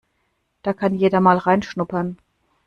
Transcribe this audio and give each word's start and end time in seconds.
Da 0.63 0.73
kann 0.73 0.95
jeder 0.95 1.19
mal 1.19 1.37
reinschnuppern. 1.37 2.17